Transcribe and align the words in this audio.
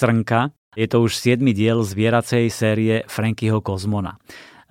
Srnka. 0.00 0.56
Je 0.80 0.88
to 0.88 1.04
už 1.04 1.12
7. 1.12 1.44
diel 1.52 1.84
zvieracej 1.84 2.48
série 2.48 3.04
Frankyho 3.04 3.60
Kozmona. 3.60 4.16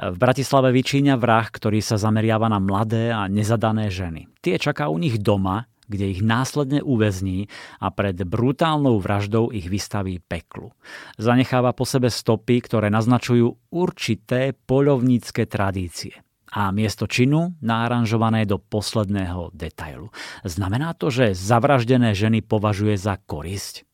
V 0.02 0.18
Bratislave 0.18 0.74
vyčíňa 0.74 1.22
vrah, 1.22 1.46
ktorý 1.46 1.86
sa 1.86 2.02
zameriava 2.02 2.50
na 2.50 2.58
mladé 2.58 3.14
a 3.14 3.30
nezadané 3.30 3.94
ženy. 3.94 4.26
Tie 4.42 4.58
čaká 4.58 4.90
u 4.90 4.98
nich 4.98 5.22
doma, 5.22 5.70
kde 5.86 6.10
ich 6.10 6.26
následne 6.26 6.82
uväzní 6.82 7.46
a 7.78 7.94
pred 7.94 8.18
brutálnou 8.26 8.98
vraždou 8.98 9.54
ich 9.54 9.70
vystaví 9.70 10.18
peklu. 10.18 10.74
Zanecháva 11.22 11.78
po 11.78 11.86
sebe 11.86 12.10
stopy, 12.10 12.66
ktoré 12.66 12.90
naznačujú 12.90 13.70
určité 13.70 14.58
poľovnícke 14.58 15.46
tradície 15.46 16.26
a 16.50 16.74
miesto 16.74 17.06
činu 17.06 17.54
naaranžované 17.62 18.50
do 18.50 18.58
posledného 18.58 19.54
detailu. 19.54 20.10
Znamená 20.42 20.98
to, 20.98 21.14
že 21.14 21.38
zavraždené 21.38 22.18
ženy 22.18 22.42
považuje 22.42 22.98
za 22.98 23.22
korisť? 23.22 23.89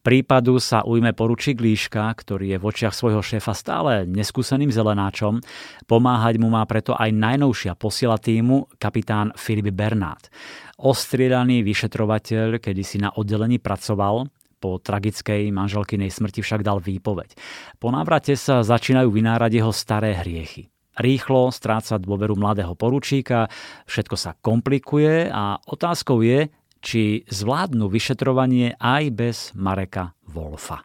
Prípadu 0.00 0.56
sa 0.56 0.80
ujme 0.80 1.12
poručík 1.12 1.60
Líška, 1.60 2.08
ktorý 2.16 2.56
je 2.56 2.58
v 2.58 2.64
očiach 2.72 2.96
svojho 2.96 3.20
šéfa 3.20 3.52
stále 3.52 4.08
neskúseným 4.08 4.72
zelenáčom. 4.72 5.44
Pomáhať 5.84 6.40
mu 6.40 6.48
má 6.48 6.64
preto 6.64 6.96
aj 6.96 7.12
najnovšia 7.12 7.76
posila 7.76 8.16
týmu, 8.16 8.64
kapitán 8.80 9.36
Filip 9.36 9.68
Bernát. 9.76 10.32
Ostriedaný 10.80 11.60
vyšetrovateľ, 11.60 12.64
kedy 12.64 12.80
si 12.80 12.96
na 12.96 13.12
oddelení 13.12 13.60
pracoval, 13.60 14.24
po 14.56 14.80
tragickej 14.80 15.52
manželkynej 15.52 16.08
smrti 16.08 16.40
však 16.40 16.64
dal 16.64 16.80
výpoveď. 16.80 17.36
Po 17.76 17.92
návrate 17.92 18.40
sa 18.40 18.64
začínajú 18.64 19.12
vynárať 19.12 19.60
jeho 19.60 19.72
staré 19.72 20.16
hriechy. 20.16 20.72
Rýchlo 20.96 21.48
stráca 21.48 21.96
dôveru 21.96 22.36
mladého 22.40 22.72
poručíka, 22.76 23.48
všetko 23.88 24.16
sa 24.20 24.36
komplikuje 24.40 25.28
a 25.28 25.56
otázkou 25.64 26.20
je, 26.20 26.48
či 26.80 27.24
zvládnu 27.28 27.86
vyšetrovanie 27.86 28.76
aj 28.80 29.04
bez 29.12 29.36
Mareka 29.56 30.16
Wolfa. 30.28 30.84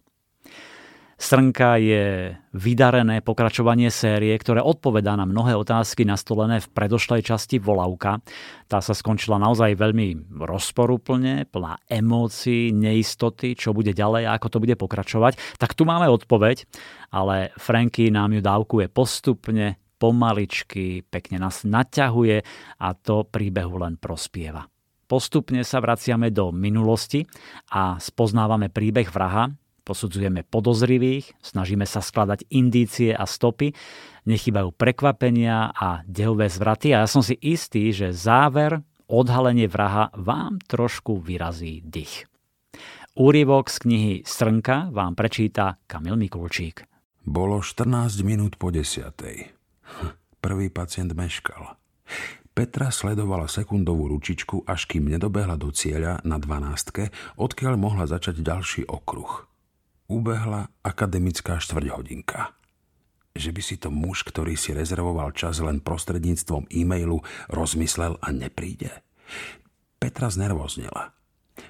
Srnka 1.15 1.79
je 1.79 2.35
vydarené 2.51 3.23
pokračovanie 3.23 3.87
série, 3.87 4.35
ktoré 4.35 4.59
odpovedá 4.59 5.15
na 5.15 5.23
mnohé 5.23 5.55
otázky 5.55 6.03
nastolené 6.03 6.59
v 6.59 6.67
predošlej 6.75 7.23
časti 7.23 7.55
Volavka. 7.55 8.19
Tá 8.67 8.83
sa 8.83 8.91
skončila 8.91 9.39
naozaj 9.39 9.79
veľmi 9.79 10.35
rozporúplne, 10.35 11.47
plná 11.47 11.87
emócií, 11.87 12.75
neistoty, 12.75 13.55
čo 13.55 13.71
bude 13.71 13.95
ďalej 13.95 14.27
a 14.27 14.35
ako 14.35 14.47
to 14.51 14.61
bude 14.67 14.75
pokračovať. 14.75 15.39
Tak 15.55 15.71
tu 15.71 15.87
máme 15.87 16.11
odpoveď, 16.11 16.67
ale 17.15 17.55
Franky 17.55 18.11
nám 18.11 18.35
ju 18.35 18.43
dávkuje 18.43 18.91
postupne, 18.91 19.79
pomaličky, 19.95 20.99
pekne 21.07 21.39
nás 21.39 21.63
naťahuje 21.63 22.43
a 22.83 22.87
to 22.91 23.23
príbehu 23.23 23.79
len 23.79 23.95
prospieva. 23.95 24.67
Postupne 25.05 25.61
sa 25.61 25.77
vraciame 25.77 26.33
do 26.33 26.49
minulosti 26.49 27.29
a 27.69 28.01
spoznávame 28.01 28.73
príbeh 28.73 29.05
vraha, 29.13 29.53
posudzujeme 29.85 30.41
podozrivých, 30.49 31.37
snažíme 31.45 31.85
sa 31.85 32.01
skladať 32.01 32.49
indície 32.49 33.13
a 33.13 33.29
stopy, 33.29 33.69
nechybajú 34.25 34.73
prekvapenia 34.73 35.69
a 35.69 36.01
dehové 36.09 36.49
zvraty 36.49 36.97
a 36.97 37.05
ja 37.05 37.07
som 37.07 37.21
si 37.21 37.37
istý, 37.37 37.93
že 37.93 38.09
záver, 38.17 38.81
odhalenie 39.05 39.69
vraha 39.69 40.09
vám 40.17 40.57
trošku 40.65 41.21
vyrazí 41.21 41.85
dých. 41.85 42.25
Úrivok 43.15 43.69
z 43.69 43.77
knihy 43.85 44.13
Srnka 44.25 44.89
vám 44.91 45.13
prečíta 45.15 45.79
Kamil 45.87 46.17
Mikulčík. 46.17 46.83
Bolo 47.23 47.61
14 47.61 48.25
minút 48.25 48.57
po 48.57 48.73
desiatej. 48.73 49.53
Hm, 50.01 50.13
prvý 50.41 50.67
pacient 50.73 51.13
meškal. 51.13 51.77
Petra 52.55 52.87
sledovala 52.87 53.51
sekundovú 53.51 54.07
ručičku, 54.15 54.63
až 54.63 54.87
kým 54.87 55.11
nedobehla 55.11 55.59
do 55.59 55.75
cieľa 55.75 56.23
na 56.23 56.39
dvanástke, 56.39 57.11
odkiaľ 57.35 57.75
mohla 57.75 58.07
začať 58.07 58.39
ďalší 58.39 58.87
okruh. 58.87 59.43
Ubehla 60.07 60.71
akademická 60.79 61.59
štvrťhodinka. 61.59 62.55
Že 63.35 63.49
by 63.51 63.61
si 63.61 63.75
to 63.75 63.91
muž, 63.91 64.23
ktorý 64.23 64.55
si 64.55 64.71
rezervoval 64.71 65.35
čas 65.35 65.59
len 65.59 65.83
prostredníctvom 65.83 66.71
e-mailu, 66.71 67.19
rozmyslel 67.51 68.15
a 68.23 68.31
nepríde? 68.31 69.03
Petra 69.99 70.31
znervoznila. 70.31 71.11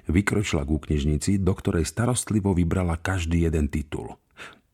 Vykročila 0.06 0.62
ku 0.62 0.78
knižnici, 0.78 1.42
do 1.42 1.50
ktorej 1.50 1.82
starostlivo 1.82 2.54
vybrala 2.54 2.94
každý 2.94 3.42
jeden 3.42 3.66
titul– 3.66 4.14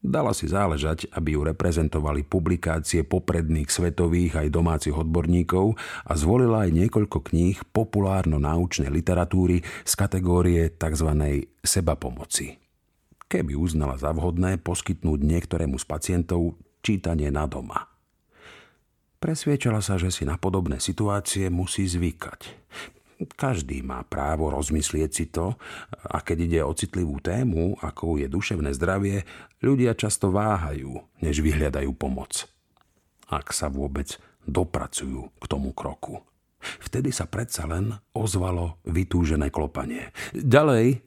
Dala 0.02 0.34
si 0.34 0.50
záležať, 0.50 1.06
aby 1.14 1.38
ju 1.38 1.46
reprezentovali 1.46 2.26
publikácie 2.26 3.06
popredných 3.06 3.70
svetových 3.70 4.42
aj 4.42 4.48
domácich 4.50 4.98
odborníkov 4.98 5.78
a 6.02 6.12
zvolila 6.18 6.66
aj 6.66 6.74
niekoľko 6.74 7.30
kníh 7.30 7.62
populárno-náučnej 7.70 8.90
literatúry 8.90 9.62
z 9.62 9.92
kategórie 9.94 10.74
tzv. 10.74 11.06
seba 11.62 11.94
pomoci. 11.94 12.58
Keby 13.30 13.54
uznala 13.54 13.94
za 13.94 14.10
vhodné 14.10 14.58
poskytnúť 14.58 15.22
niektorému 15.22 15.78
z 15.78 15.86
pacientov 15.86 16.58
čítanie 16.82 17.30
na 17.30 17.46
doma. 17.46 17.86
Presviečala 19.22 19.78
sa, 19.86 20.02
že 20.02 20.10
si 20.10 20.26
na 20.26 20.34
podobné 20.34 20.82
situácie 20.82 21.46
musí 21.46 21.86
zvykať. 21.86 22.58
Každý 23.26 23.82
má 23.82 24.02
právo 24.06 24.50
rozmyslieť 24.50 25.10
si 25.10 25.26
to 25.30 25.54
a 26.10 26.18
keď 26.22 26.38
ide 26.42 26.60
o 26.62 26.72
citlivú 26.76 27.18
tému, 27.22 27.78
ako 27.80 28.18
je 28.20 28.26
duševné 28.30 28.70
zdravie, 28.74 29.24
ľudia 29.62 29.94
často 29.94 30.30
váhajú, 30.30 30.98
než 31.22 31.42
vyhľadajú 31.42 31.90
pomoc. 31.94 32.46
Ak 33.32 33.54
sa 33.56 33.72
vôbec 33.72 34.18
dopracujú 34.46 35.30
k 35.38 35.44
tomu 35.46 35.70
kroku. 35.70 36.22
Vtedy 36.78 37.10
sa 37.10 37.26
predsa 37.26 37.66
len 37.66 37.90
ozvalo 38.14 38.78
vytúžené 38.86 39.50
klopanie. 39.50 40.14
Ďalej 40.34 41.02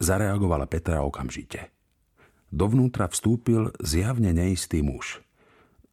zareagovala 0.00 0.64
Petra 0.68 1.04
okamžite. 1.04 1.72
Dovnútra 2.48 3.10
vstúpil 3.10 3.74
zjavne 3.82 4.32
neistý 4.32 4.80
muž. 4.80 5.20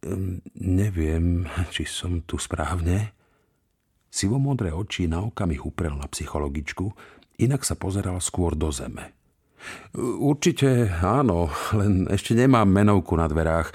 Ehm, 0.04 0.44
neviem, 0.56 1.48
či 1.74 1.84
som 1.88 2.24
tu 2.24 2.40
správne, 2.40 3.12
Sivomodré 4.14 4.70
oči 4.70 5.10
na 5.10 5.26
okamih 5.26 5.66
uprel 5.66 5.98
na 5.98 6.06
psychologičku, 6.06 6.86
inak 7.42 7.66
sa 7.66 7.74
pozeral 7.74 8.22
skôr 8.22 8.54
do 8.54 8.70
zeme. 8.70 9.18
Určite 9.98 10.86
áno, 11.02 11.50
len 11.74 12.06
ešte 12.14 12.38
nemám 12.38 12.70
menovku 12.70 13.18
na 13.18 13.26
dverách. 13.26 13.74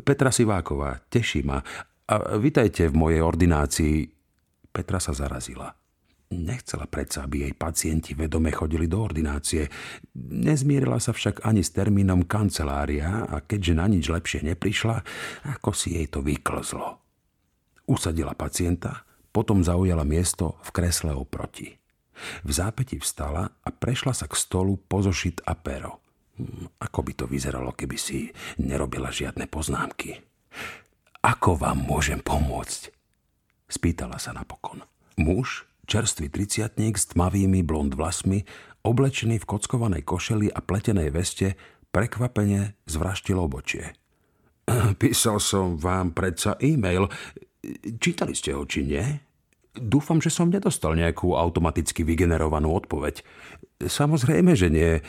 Petra 0.00 0.32
Siváková, 0.32 1.04
teší 1.12 1.44
ma. 1.44 1.60
A 2.08 2.40
vitajte 2.40 2.88
v 2.88 2.94
mojej 2.96 3.20
ordinácii. 3.20 4.08
Petra 4.72 4.96
sa 4.96 5.12
zarazila. 5.12 5.68
Nechcela 6.26 6.88
predsa, 6.88 7.28
aby 7.28 7.46
jej 7.46 7.54
pacienti 7.54 8.16
vedome 8.16 8.50
chodili 8.50 8.90
do 8.90 8.98
ordinácie. 8.98 9.68
Nezmierila 10.16 10.98
sa 10.98 11.12
však 11.12 11.44
ani 11.44 11.60
s 11.60 11.70
termínom 11.70 12.24
kancelária 12.24 13.28
a 13.28 13.44
keďže 13.44 13.72
na 13.76 13.86
nič 13.86 14.08
lepšie 14.08 14.40
neprišla, 14.42 15.04
ako 15.52 15.70
si 15.70 16.00
jej 16.00 16.08
to 16.08 16.24
vyklzlo. 16.24 16.98
Usadila 17.86 18.34
pacienta, 18.34 19.05
potom 19.36 19.60
zaujala 19.60 20.00
miesto 20.08 20.56
v 20.64 20.70
kresle 20.72 21.12
oproti. 21.12 21.76
V 22.40 22.50
zápäti 22.56 22.96
vstala 22.96 23.52
a 23.52 23.68
prešla 23.68 24.16
sa 24.16 24.24
k 24.24 24.32
stolu 24.32 24.80
pozošit 24.80 25.44
a 25.44 25.52
pero. 25.52 26.00
Hm, 26.40 26.80
ako 26.80 26.98
by 27.04 27.12
to 27.12 27.24
vyzeralo, 27.28 27.76
keby 27.76 28.00
si 28.00 28.32
nerobila 28.56 29.12
žiadne 29.12 29.44
poznámky? 29.44 30.24
Ako 31.20 31.60
vám 31.60 31.84
môžem 31.84 32.24
pomôcť? 32.24 32.88
Spýtala 33.68 34.16
sa 34.16 34.32
napokon. 34.32 34.80
Muž, 35.20 35.68
čerstvý 35.84 36.32
triciatník 36.32 36.96
s 36.96 37.12
tmavými 37.12 37.60
blond 37.60 37.92
vlasmi, 37.92 38.48
oblečený 38.86 39.42
v 39.42 39.48
kockovanej 39.48 40.06
košeli 40.06 40.48
a 40.48 40.64
pletenej 40.64 41.12
veste, 41.12 41.60
prekvapene 41.92 42.78
zvraštil 42.88 43.36
obočie. 43.36 43.92
Písal 45.02 45.42
som 45.42 45.76
vám 45.76 46.16
predsa 46.16 46.56
e-mail. 46.62 47.10
Čítali 47.98 48.34
ste 48.36 48.54
ho, 48.54 48.62
či 48.68 48.86
nie? 48.86 49.04
Dúfam, 49.76 50.24
že 50.24 50.32
som 50.32 50.48
nedostal 50.48 50.96
nejakú 50.96 51.36
automaticky 51.36 52.00
vygenerovanú 52.00 52.72
odpoveď. 52.72 53.20
Samozrejme, 53.84 54.56
že 54.56 54.72
nie. 54.72 55.04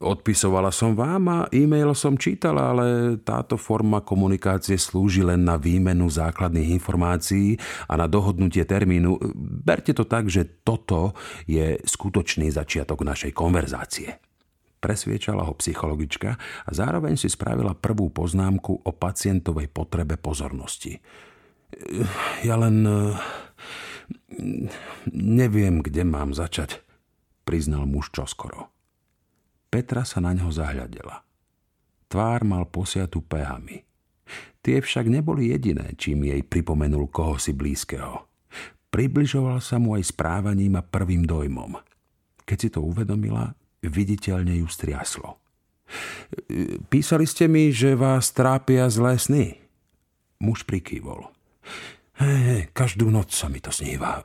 Odpisovala 0.00 0.72
som 0.72 0.96
vám 0.96 1.28
a 1.28 1.38
e-mail 1.52 1.92
som 1.92 2.16
čítala, 2.16 2.72
ale 2.72 3.20
táto 3.20 3.60
forma 3.60 4.00
komunikácie 4.00 4.80
slúži 4.80 5.20
len 5.20 5.44
na 5.44 5.60
výmenu 5.60 6.08
základných 6.08 6.72
informácií 6.72 7.60
a 7.84 8.00
na 8.00 8.08
dohodnutie 8.08 8.64
termínu. 8.64 9.20
Berte 9.60 9.92
to 9.92 10.08
tak, 10.08 10.32
že 10.32 10.64
toto 10.64 11.12
je 11.44 11.76
skutočný 11.84 12.48
začiatok 12.48 13.04
našej 13.04 13.36
konverzácie. 13.36 14.16
Presviečala 14.80 15.44
ho 15.44 15.52
psychologička 15.60 16.30
a 16.40 16.70
zároveň 16.72 17.20
si 17.20 17.28
spravila 17.28 17.76
prvú 17.76 18.08
poznámku 18.08 18.80
o 18.80 18.90
pacientovej 18.96 19.68
potrebe 19.68 20.16
pozornosti. 20.16 20.96
Ja 22.44 22.56
len 22.58 22.86
Neviem, 25.10 25.82
kde 25.82 26.06
mám 26.06 26.30
začať, 26.30 26.82
priznal 27.42 27.86
muž 27.86 28.14
čoskoro. 28.14 28.70
Petra 29.70 30.02
sa 30.02 30.22
na 30.22 30.34
ňo 30.34 30.50
zahľadela. 30.50 31.22
Tvár 32.10 32.42
mal 32.42 32.66
posiatu 32.66 33.22
pehami. 33.22 33.86
Tie 34.60 34.82
však 34.82 35.06
neboli 35.06 35.54
jediné, 35.54 35.94
čím 35.94 36.26
jej 36.26 36.42
pripomenul 36.42 37.10
koho 37.10 37.38
si 37.38 37.54
blízkeho. 37.54 38.26
Približoval 38.90 39.62
sa 39.62 39.78
mu 39.78 39.94
aj 39.94 40.10
správaním 40.10 40.74
a 40.78 40.82
prvým 40.82 41.22
dojmom. 41.22 41.78
Keď 42.42 42.58
si 42.58 42.68
to 42.74 42.82
uvedomila, 42.82 43.54
viditeľne 43.86 44.58
ju 44.58 44.66
striaslo. 44.66 45.38
Písali 46.90 47.26
ste 47.26 47.46
mi, 47.46 47.70
že 47.70 47.94
vás 47.94 48.34
trápia 48.34 48.90
zlé 48.90 49.18
sny. 49.18 49.46
Muž 50.42 50.66
prikývol. 50.66 51.30
Hej, 52.20 52.68
každú 52.76 53.08
noc 53.08 53.32
sa 53.32 53.48
mi 53.48 53.64
to 53.64 53.72
sníva. 53.72 54.20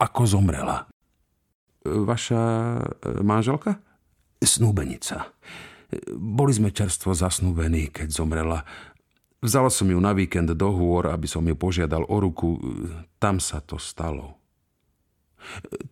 Ako 0.00 0.24
zomrela. 0.24 0.88
Vaša 1.84 2.42
e, 2.80 3.20
manželka? 3.20 3.76
Snúbenica. 4.40 5.32
Boli 6.16 6.52
sme 6.56 6.74
čerstvo 6.74 7.12
zasnúbení, 7.12 7.92
keď 7.92 8.08
zomrela. 8.10 8.64
Vzal 9.44 9.68
som 9.70 9.92
ju 9.92 10.00
na 10.00 10.16
víkend 10.16 10.50
do 10.56 10.68
hôr, 10.72 11.12
aby 11.12 11.28
som 11.28 11.44
ju 11.44 11.54
požiadal 11.54 12.08
o 12.08 12.16
ruku. 12.16 12.58
Tam 13.20 13.38
sa 13.38 13.60
to 13.60 13.76
stalo. 13.76 14.40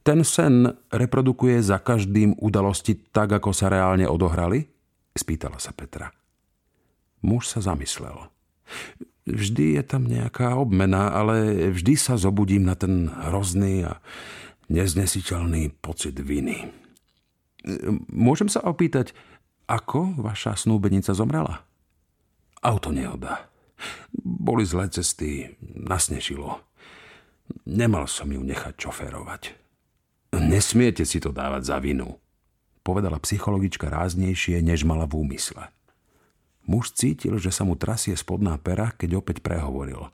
Ten 0.02 0.26
sen 0.26 0.67
reprodukuje 0.91 1.62
za 1.62 1.79
každým 1.79 2.35
udalosti 2.43 2.99
tak, 3.14 3.38
ako 3.38 3.55
sa 3.55 3.70
reálne 3.70 4.08
odohrali? 4.08 4.67
Spýtala 5.14 5.62
sa 5.62 5.70
Petra. 5.70 6.11
Muž 7.23 7.46
sa 7.46 7.62
zamyslel. 7.62 8.26
Vždy 9.24 9.80
je 9.80 9.82
tam 9.88 10.04
nejaká 10.04 10.52
obmena, 10.60 11.08
ale 11.08 11.68
vždy 11.72 11.96
sa 11.96 12.20
zobudím 12.20 12.68
na 12.68 12.76
ten 12.76 13.08
hrozný 13.08 13.88
a 13.88 14.04
neznesiteľný 14.68 15.80
pocit 15.80 16.16
viny. 16.20 16.68
Môžem 18.12 18.52
sa 18.52 18.60
opýtať, 18.68 19.16
ako 19.64 20.20
vaša 20.20 20.60
snúbenica 20.60 21.16
zomrela? 21.16 21.64
Auto 22.60 22.92
nehoda. 22.92 23.48
Boli 24.20 24.68
zlé 24.68 24.92
cesty, 24.92 25.56
nasnešilo. 25.64 26.60
Nemal 27.64 28.04
som 28.08 28.28
ju 28.28 28.44
nechať 28.44 28.76
čoférovať. 28.76 29.42
Nesmiete 30.36 31.08
si 31.08 31.20
to 31.20 31.32
dávať 31.32 31.62
za 31.64 31.76
vinu, 31.80 32.20
povedala 32.84 33.16
psychologička 33.24 33.88
ráznejšie, 33.88 34.60
než 34.60 34.84
mala 34.84 35.08
v 35.08 35.24
úmysle. 35.24 35.72
Muž 36.64 36.96
cítil, 36.96 37.37
že 37.37 37.52
sa 37.52 37.69
mu 37.69 37.76
trasie 37.76 38.16
spodná 38.16 38.56
pera, 38.56 38.93
keď 38.96 39.20
opäť 39.20 39.44
prehovoril. 39.44 40.08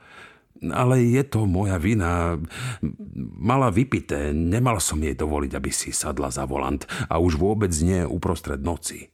Ale 0.60 1.00
je 1.00 1.22
to 1.24 1.48
moja 1.48 1.80
vina. 1.80 2.36
Mala 3.40 3.72
vypité, 3.72 4.34
nemal 4.34 4.76
som 4.82 5.00
jej 5.00 5.16
dovoliť, 5.16 5.52
aby 5.56 5.70
si 5.72 5.94
sadla 5.94 6.28
za 6.28 6.44
volant 6.44 6.84
a 7.08 7.16
už 7.16 7.40
vôbec 7.40 7.72
nie 7.80 8.04
uprostred 8.04 8.60
noci. 8.60 9.08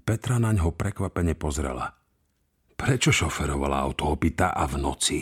Petra 0.00 0.40
na 0.40 0.56
ňo 0.56 0.72
prekvapene 0.72 1.36
pozrela. 1.36 1.92
Prečo 2.78 3.10
šoferovala 3.12 3.82
auto 3.84 4.08
opita 4.08 4.54
a 4.54 4.64
v 4.64 4.74
noci? 4.80 5.18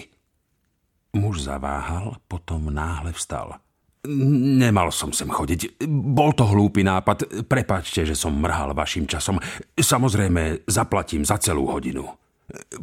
Muž 1.17 1.49
zaváhal, 1.49 2.21
potom 2.29 2.69
náhle 2.69 3.11
vstal. 3.17 3.66
Nemal 4.07 4.95
som 4.95 5.11
sem 5.11 5.27
chodiť. 5.27 5.83
Bol 5.91 6.33
to 6.33 6.47
hlúpy 6.47 6.87
nápad. 6.87 7.47
Prepačte, 7.51 8.07
že 8.07 8.15
som 8.15 8.39
mrhal 8.39 8.73
vašim 8.73 9.05
časom. 9.05 9.43
Samozrejme, 9.75 10.67
zaplatím 10.71 11.27
za 11.27 11.37
celú 11.43 11.67
hodinu. 11.69 12.07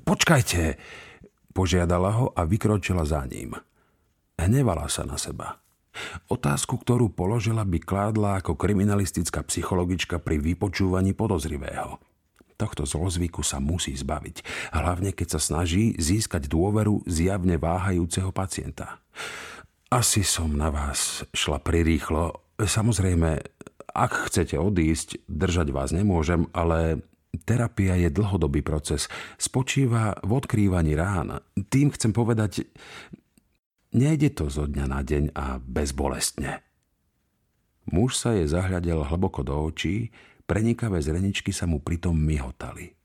Počkajte, 0.04 0.75
požiadala 1.56 2.12
ho 2.20 2.25
a 2.36 2.44
vykročila 2.44 3.08
za 3.08 3.24
ním. 3.24 3.56
Hnevala 4.36 4.92
sa 4.92 5.08
na 5.08 5.16
seba. 5.16 5.64
Otázku, 6.28 6.81
ktorú 6.81 7.14
položila, 7.14 7.62
by 7.64 7.80
kládla 7.80 8.42
ako 8.42 8.58
kriminalistická 8.58 9.46
psychologička 9.46 10.18
pri 10.18 10.42
vypočúvaní 10.42 11.14
podozrivého. 11.14 12.02
Tohto 12.58 12.86
zlozvyku 12.86 13.42
sa 13.46 13.62
musí 13.62 13.94
zbaviť, 13.98 14.46
hlavne 14.74 15.14
keď 15.14 15.38
sa 15.38 15.40
snaží 15.42 15.94
získať 15.98 16.50
dôveru 16.50 17.06
zjavne 17.06 17.58
váhajúceho 17.58 18.34
pacienta. 18.34 19.02
Asi 19.94 20.25
som 20.25 20.57
na 20.57 20.74
vás 20.74 21.22
šla 21.38 21.62
prirýchlo. 21.62 22.42
Samozrejme, 22.57 23.45
ak 23.94 24.25
chcete 24.25 24.57
odísť, 24.57 25.22
držať 25.30 25.69
vás 25.69 25.94
nemôžem, 25.94 26.50
ale 26.50 27.06
terapia 27.45 27.94
je 28.01 28.10
dlhodobý 28.10 28.66
proces. 28.66 29.06
Spočíva 29.38 30.18
v 30.25 30.31
odkrývaní 30.34 30.98
rán. 30.98 31.45
Tým 31.69 31.94
chcem 31.94 32.10
povedať, 32.10 32.66
Nejde 33.94 34.34
to 34.34 34.50
zo 34.50 34.66
dňa 34.66 34.86
na 34.90 35.06
deň 35.06 35.38
a 35.38 35.62
bezbolestne. 35.62 36.66
Muž 37.94 38.18
sa 38.18 38.34
je 38.34 38.50
zahľadel 38.50 39.06
hlboko 39.06 39.45
do 39.45 39.54
očí, 39.54 40.10
prenikavé 40.50 41.06
zreničky 41.06 41.54
sa 41.54 41.69
mu 41.69 41.78
pritom 41.78 42.18
myhotali. 42.18 42.98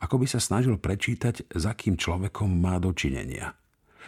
Ako 0.00 0.16
by 0.16 0.24
sa 0.24 0.40
snažil 0.40 0.80
prečítať, 0.80 1.52
za 1.52 1.76
kým 1.76 2.00
človekom 2.00 2.48
má 2.48 2.80
dočinenia. 2.80 3.59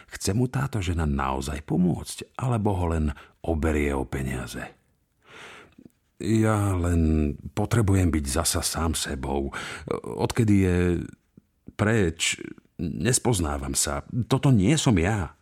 Chce 0.09 0.31
mu 0.35 0.51
táto 0.51 0.79
žena 0.83 1.07
naozaj 1.07 1.63
pomôcť, 1.63 2.37
alebo 2.39 2.75
ho 2.75 2.85
len 2.91 3.05
oberie 3.43 3.91
o 3.95 4.07
peniaze? 4.07 4.63
Ja 6.23 6.71
len 6.71 7.35
potrebujem 7.51 8.07
byť 8.07 8.25
zasa 8.31 8.63
sám 8.63 8.95
sebou. 8.95 9.51
Odkedy 10.03 10.55
je 10.63 10.75
preč, 11.75 12.39
nespoznávam 12.79 13.75
sa. 13.75 14.07
Toto 14.31 14.53
nie 14.53 14.77
som 14.79 14.95
ja. 14.95 15.35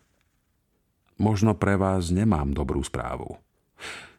Možno 1.22 1.54
pre 1.54 1.78
vás 1.78 2.10
nemám 2.10 2.58
dobrú 2.58 2.82
správu. 2.82 3.38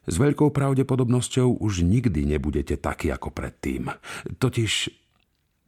S 0.07 0.19
veľkou 0.19 0.55
pravdepodobnosťou 0.55 1.63
už 1.63 1.83
nikdy 1.83 2.27
nebudete 2.27 2.79
taký 2.79 3.11
ako 3.11 3.35
predtým. 3.35 3.91
Totiž 4.39 4.91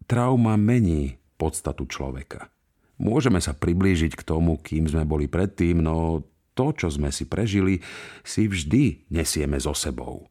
trauma 0.07 0.55
mení 0.55 1.19
podstatu 1.39 1.87
človeka. 1.91 2.54
Môžeme 2.95 3.43
sa 3.43 3.51
priblížiť 3.51 4.15
k 4.15 4.23
tomu, 4.23 4.55
kým 4.63 4.87
sme 4.87 5.03
boli 5.03 5.27
predtým, 5.27 5.83
no 5.83 6.23
to, 6.55 6.71
čo 6.71 6.87
sme 6.87 7.11
si 7.11 7.27
prežili, 7.27 7.83
si 8.23 8.47
vždy 8.47 9.11
nesieme 9.11 9.59
so 9.59 9.75
sebou. 9.75 10.31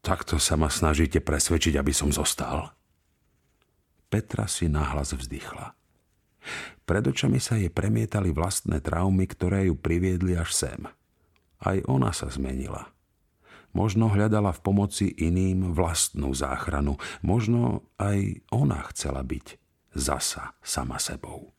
Takto 0.00 0.40
sa 0.40 0.56
ma 0.56 0.72
snažíte 0.72 1.20
presvedčiť, 1.20 1.76
aby 1.76 1.92
som 1.92 2.08
zostal? 2.08 2.72
Petra 4.08 4.48
si 4.48 4.72
nahlas 4.72 5.12
vzdychla. 5.12 5.76
Pred 6.88 7.12
očami 7.12 7.36
sa 7.36 7.60
jej 7.60 7.68
premietali 7.68 8.32
vlastné 8.32 8.80
traumy, 8.80 9.28
ktoré 9.28 9.68
ju 9.68 9.76
priviedli 9.76 10.40
až 10.40 10.56
sem. 10.56 10.80
Aj 11.60 11.76
ona 11.84 12.16
sa 12.16 12.32
zmenila. 12.32 12.88
Možno 13.76 14.08
hľadala 14.08 14.56
v 14.56 14.64
pomoci 14.64 15.06
iným 15.20 15.76
vlastnú 15.76 16.32
záchranu. 16.32 16.96
Možno 17.20 17.84
aj 18.00 18.40
ona 18.48 18.82
chcela 18.88 19.20
byť 19.20 19.60
zasa 19.94 20.54
sama 20.62 20.98
sebou. 20.98 21.52